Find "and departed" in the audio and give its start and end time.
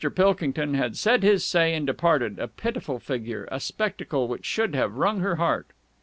1.75-2.39